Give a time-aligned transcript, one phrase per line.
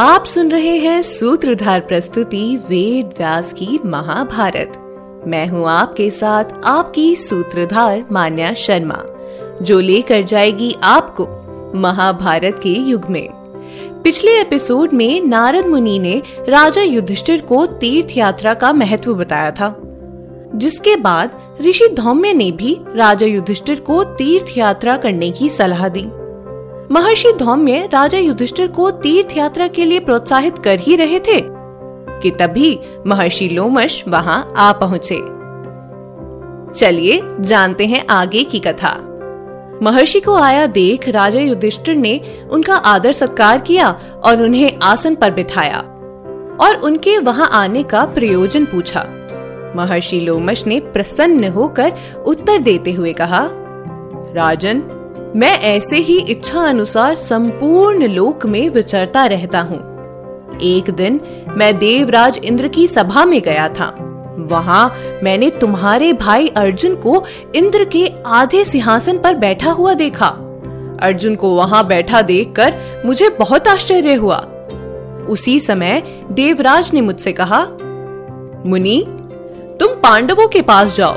[0.00, 4.72] आप सुन रहे हैं सूत्रधार प्रस्तुति वेद व्यास की महाभारत।
[5.26, 8.96] मैं हूँ आपके साथ आपकी सूत्रधार मान्या शर्मा,
[9.62, 11.26] जो लेकर जाएगी आपको
[11.80, 13.28] महाभारत के युग में।
[14.04, 16.16] पिछले एपिसोड में नारद मुनि ने
[16.48, 19.74] राजा युधिष्ठिर को तीर्थ यात्रा का महत्व बताया था,
[20.54, 26.06] जिसके बाद ऋषि धौम्य ने भी राजा युधिष्ठिर को तीर्थ यात्रा करने की सलाह दी।
[26.90, 32.30] महर्षि धौम्य राजा युधिष्ठिर को तीर्थ यात्रा के लिए प्रोत्साहित कर ही रहे थे, कि
[32.30, 35.18] तभी महर्षि लोमश वहाँ आ पहुँचे।
[36.74, 38.92] चलिए जानते हैं आगे की कथा।
[39.82, 42.18] महर्षि को आया देख राजा युधिष्ठिर ने
[42.50, 43.90] उनका आदर सत्कार किया
[44.24, 45.78] और उन्हें आसन पर बिठाया
[46.60, 49.06] और उनके वहाँ आने का प्रयोजन पूछा।
[49.76, 51.92] महर्षि लोमश ने प्रसन्न होकर
[52.26, 53.48] उत्तर देते हुए कहा,
[54.34, 54.82] राजन
[55.36, 59.78] मैं ऐसे ही इच्छा अनुसार संपूर्ण लोक में विचरता रहता हूँ।
[60.60, 63.86] एक दिन मैं देवराज इंद्र की सभा में गया था।
[64.38, 70.26] वहाँ मैंने तुम्हारे भाई अर्जुन को इंद्र के आधे सिंहासन पर बैठा हुआ देखा।
[71.02, 72.74] अर्जुन को वहाँ बैठा देखकर
[73.06, 74.38] मुझे बहुत आश्चर्य हुआ।
[75.28, 77.64] उसी समय देवराज ने मुझसे कहा,
[78.66, 79.04] मुनि,
[79.80, 81.16] तुम पांडवों के पास जाओ।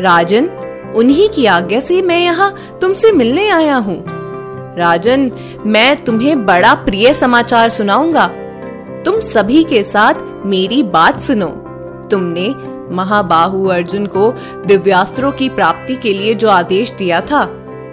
[0.00, 0.50] राजन
[0.96, 4.04] उन्हीं की आज्ञा से मैं यहाँ तुमसे मिलने आया हूँ।
[4.78, 5.30] राजन,
[5.66, 8.26] मैं तुम्हें बड़ा प्रिय समाचार सुनाऊँगा।
[9.04, 10.14] तुम सभी के साथ
[10.46, 11.46] मेरी बात सुनो।
[12.10, 12.54] तुमने
[12.94, 14.32] महाबाहु अर्जुन को
[14.66, 17.42] दिव्यास्त्रों की प्राप्ति के लिए जो आदेश दिया था,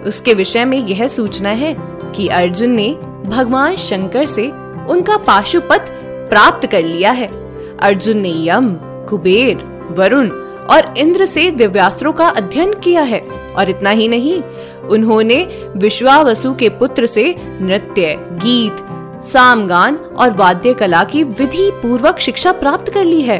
[0.06, 1.76] उसके विषय में यह सूचना है
[2.16, 4.52] कि अर्जुन ने भगवान शंकर से
[4.88, 5.86] उनका पाशुपत
[6.30, 7.30] प्राप्त कर लिया है।
[7.78, 8.72] अर्जुन ने यम,
[9.08, 9.56] कुबेर,
[9.90, 10.28] वरुण
[10.72, 13.20] और इंद्र से दिव्यास्त्रों का अध्ययन किया है।
[13.56, 14.42] और इतना ही नहीं,
[14.88, 18.76] उन्होंने विश्वावसु के पुत्र से नृत्य, गीत,
[19.24, 23.38] सामगान और वाद्य कला की विधि पूर्वक शिक्षा प्राप्त कर ली है।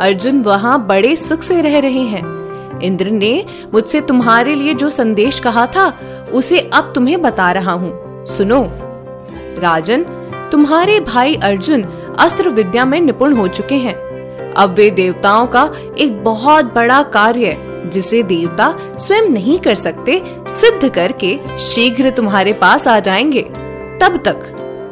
[0.00, 2.34] अर्जुन वहाँ बड़े सुख से रह रहे हैं।
[2.80, 3.44] इंद्र ने
[3.74, 5.98] मुझसे तुम्हारे लिए जो संदेश कहा था,
[6.32, 8.70] उसे अब तुम्हें बता रहा हूँ। सुनो।
[9.58, 10.02] राजन,
[10.52, 11.82] तुम्हारे भाई अर्जुन
[12.18, 14.03] अस्त्र विद्या में निपुण हो चुके हैं।
[14.56, 20.88] अब वे देवताओं का एक बहुत बड़ा कार्य जिसे देवता स्वयं नहीं कर सकते, सिद्ध
[20.88, 23.42] करके शीघ्र तुम्हारे पास आ जाएँगे।
[24.00, 24.34] तब तक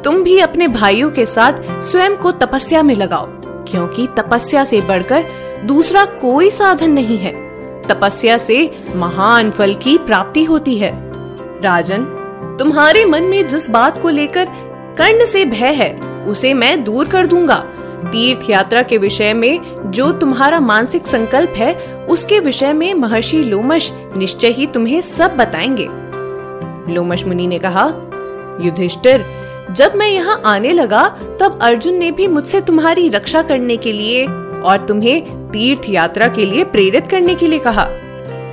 [0.03, 3.25] तुम भी अपने भाइयों के साथ स्वयं को तपस्या में लगाओ,
[3.67, 5.25] क्योंकि तपस्या से बढ़कर
[5.65, 7.31] दूसरा कोई साधन नहीं है।
[7.81, 11.11] तपस्या से महान फल की प्राप्ति होती है।
[11.61, 12.03] राजन,
[12.59, 14.45] तुम्हारे मन में जिस बात को लेकर
[14.97, 17.65] कर्ण से भय है, उसे मैं दूर कर दूँगा।
[18.11, 19.59] तीर्थ यात्रा के विषय में
[19.91, 25.87] जो तुम्हारा मानसिक संकल्प है, उसके विषय में महर्षि लोमश निश्चय ही तुम्हें सब बताएँगे।
[26.93, 27.85] लोमश मुनि ने कहा,
[28.61, 29.25] युधिष्ठिर,
[29.71, 31.07] जब मैं यहाँ आने लगा,
[31.39, 34.25] तब अर्जुन ने भी मुझसे तुम्हारी रक्षा करने के लिए
[34.63, 37.87] और तुम्हें तीर्थ यात्रा के लिए प्रेरित करने के लिए कहा।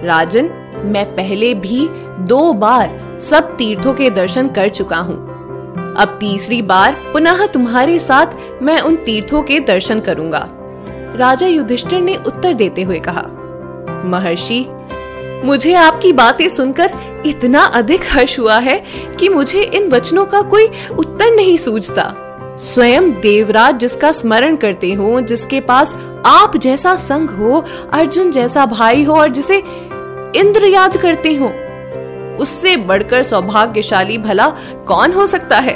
[0.04, 0.50] राजन,
[0.84, 5.29] मैं पहले भी दो बार सब तीर्थों के दर्शन कर चुका हूँ।
[6.00, 10.48] अब तीसरी बार पुनः तुम्हारे साथ मैं उन तीर्थों के दर्शन करूँगा।
[11.16, 13.22] राजा युधिष्ठिर ने उत्तर देते हुए कहा,
[14.04, 14.64] महर्षि,
[15.44, 16.92] मुझे आपकी बातें सुनकर
[17.26, 18.82] इतना अधिक हर्ष हुआ है
[19.18, 20.66] कि मुझे इन वचनों का कोई
[20.98, 22.12] उत्तर नहीं सूझता।
[22.60, 25.94] स्वयं देवराज जिसका स्मरण करते हो, जिसके पास
[26.26, 29.58] आप जैसा संग हो, अर्जुन जैसा भाई हो और जिसे
[30.36, 31.52] इंद्र याद करते हो
[32.40, 34.48] उससे बढ़कर सौभाग्यशाली भला
[34.86, 35.74] कौन हो सकता है?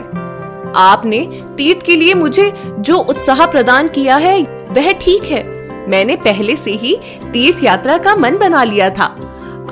[0.77, 1.19] आपने
[1.57, 5.43] तीर्थ के लिए मुझे जो उत्साह प्रदान किया है, वह ठीक है।
[5.89, 6.97] मैंने पहले से ही
[7.33, 9.05] तीर्थ यात्रा का मन बना लिया था।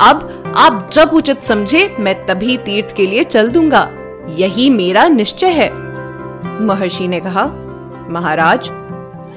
[0.00, 3.88] अब आप जब उचित समझे, मैं तभी तीर्थ के लिए चल दूँगा।
[4.28, 5.70] यही मेरा निश्चय है।
[6.60, 7.44] महर्षि ने कहा,
[8.10, 8.68] महाराज,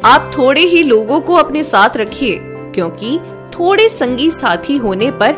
[0.05, 3.19] आप थोड़े ही लोगों को अपने साथ रखिए, क्योंकि
[3.53, 5.35] थोड़े संगी साथी होने पर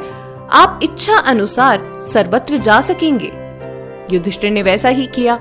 [0.52, 3.32] आप इच्छा अनुसार सर्वत्र जा सकेंगे।
[4.16, 5.36] युधिष्ठिर ने वैसा ही किया।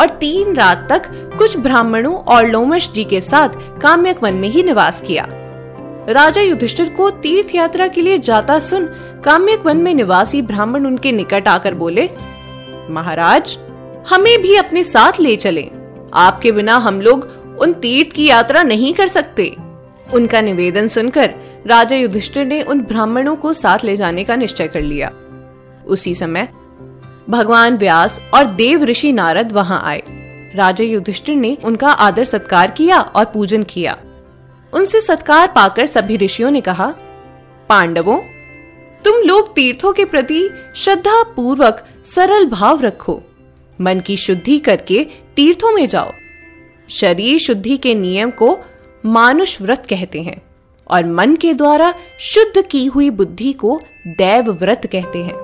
[0.00, 1.02] और तीन रात तक
[1.38, 3.48] कुछ ब्राह्मणों और लोमश जी के साथ
[3.80, 5.26] काम्यक वन में ही निवास किया।
[6.08, 8.86] राजा युधिष्ठिर को तीर्थ यात्रा के लिए जाता सुन
[9.24, 12.10] काम्यक वन में निवासी ब्राह्मण उनके निकट आकर बोले,
[12.90, 13.58] महाराज,
[14.08, 15.70] हमें भी अपने साथ ले चले।
[16.14, 17.28] आपके बिना हम लोग
[17.60, 19.56] उन तीर्थ की यात्रा नहीं कर सकते।
[20.14, 21.34] उनका निवेदन सुनकर
[21.66, 25.12] राजा युधिष्ठिर ने उन ब्राह्मणों को साथ ले जाने का निश्चय कर लिया।
[25.86, 26.48] उसी समय
[27.30, 30.02] भगवान व्यास और देव ऋषि नारद वहाँ आए।
[30.54, 33.98] राजा युधिष्ठिर ने उनका आदर सत्कार किया और पूजन किया।
[34.72, 36.94] उनसे सत्कार पाकर सभी ऋषियों ने कहा,
[37.68, 38.18] पांडवों,
[39.04, 43.22] तुम लोग तीर्थों के प्रति श्रद्धा पूर्वक सरल भाव रखो।
[43.80, 45.06] मन की शुद्धि करके
[45.36, 46.12] तीर्थों में जाओ।
[46.88, 48.58] शरीर शुद्धि के नियम को
[49.06, 50.43] मानुष व्रत कहते हैं।
[50.90, 55.34] और मन के द्वारा शुद्ध की हुई बुद्धि को दैव व्रत कहते हैं।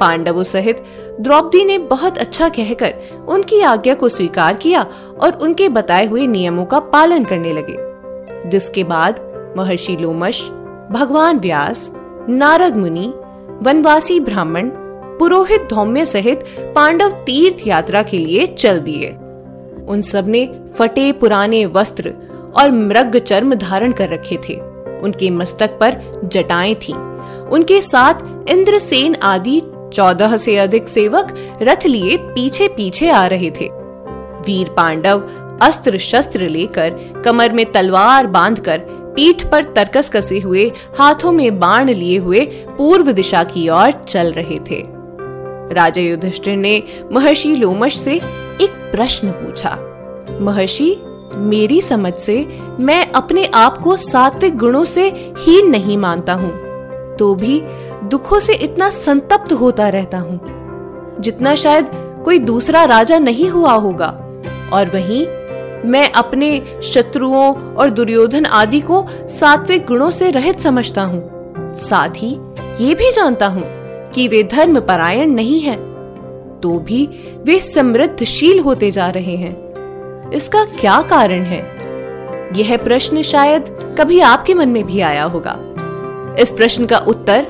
[0.00, 0.82] पांडवों सहित
[1.20, 4.82] द्रौपदी ने बहुत अच्छा कहकर उनकी आज्ञा को स्वीकार किया
[5.20, 7.76] और उनके बताए हुए नियमों का पालन करने लगे,
[8.50, 9.20] जिसके बाद
[9.56, 10.42] महर्षि लोमश,
[10.90, 11.90] भगवान व्यास,
[12.28, 13.12] नारद मुनि,
[13.62, 14.70] वनवासी ब्राह्मण,
[15.18, 16.44] पुरोहित धौम्य सहित
[16.74, 19.08] पांडव तीर्थ यात्रा के लिए चल दिए।
[19.88, 20.46] उन सबने
[20.78, 22.14] फटे पुराने वस्त्र
[22.56, 24.54] और मृग चर्म धारण कर रखे थे।
[25.02, 26.94] उनके मस्तक पर जटाएँ थीं।
[27.48, 28.14] उनके साथ
[28.48, 29.62] इंद्रसेन आदि
[29.94, 33.68] चौदह से अधिक सेवक रथ लिए पीछे पीछे आ रहे थे।
[34.46, 35.22] वीर पांडव
[35.62, 38.78] अस्त्र शस्त्र लेकर कमर में तलवार बांधकर
[39.16, 42.44] पीठ पर तरकस कसे हुए, हाथों में बाण लिए हुए
[42.78, 44.84] पूर्व दिशा की ओर चल रहे थे।
[45.74, 46.82] राजा युधिष्ठिर ने
[47.12, 48.14] महर्षि लोमश से
[48.60, 49.76] एक प्रश्न पूछा।
[50.40, 51.02] महर्षि
[51.34, 52.44] मेरी समझ से
[52.80, 56.52] मैं अपने आप को सात्विक गुणों से ही नहीं मानता हूँ
[57.16, 57.60] तो भी
[58.04, 60.40] दुखों से इतना संतप्त होता रहता हूँ
[61.20, 61.90] जितना शायद
[62.24, 64.08] कोई दूसरा राजा नहीं हुआ होगा।
[64.72, 65.26] और वहीं
[65.90, 72.30] मैं अपने शत्रुओं और दुर्योधन आदि को सात्विक गुणों से रहित समझता हूँ। साथ ही
[72.80, 73.64] ये भी जानता हूँ
[74.10, 75.78] कि वे धर्म परायण नहीं हैं,
[76.60, 77.06] तो भी
[77.44, 79.69] वे समृद्धशील होते जा रहे हैं।
[80.34, 81.58] इसका क्या कारण है?
[82.56, 83.64] यह प्रश्न शायद
[83.98, 85.56] कभी आपके मन में भी आया होगा।
[86.38, 87.46] इस प्रश्न का उत्तर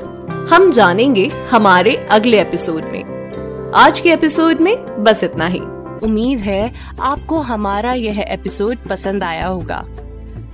[0.50, 5.61] हम जानेंगे हमारे अगले एपिसोड में। आज के एपिसोड में बस इतना ही।
[6.03, 9.85] उम्मीद है आपको हमारा यह एपिसोड पसंद आया होगा।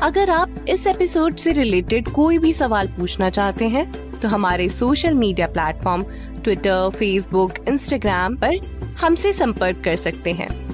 [0.02, 5.14] अगर आप इस एपिसोड से रिलेटेड कोई भी सवाल पूछना चाहते हैं तो हमारे social
[5.14, 6.02] media platform
[6.44, 8.60] Twitter, Facebook, Instagram पर
[9.00, 10.65] हमसे संपर्क कर सकते हैं।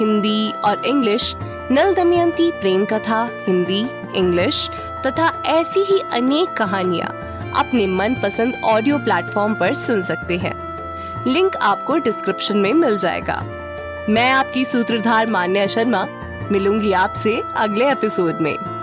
[0.00, 1.36] हिंदी और इंग्लिश,
[1.70, 4.70] नल दमयंती प्रेम कथा, हिंदी, इंग्लिश,
[5.06, 7.08] तथा ऐसी ही अनेक कहानियाँ
[7.56, 10.70] अपने मन पसंद ऑडियो प्लेटफॉर्म पर सुन सकते हैं।
[11.26, 13.44] लिंक आपको डिस्क्रिप्शन में मिल जाएगा।
[14.08, 16.06] मैं आपकी सूत्रधार मान्या शर्मा,
[16.52, 18.79] मिलूँगी आपसे अगले एपिसोड में।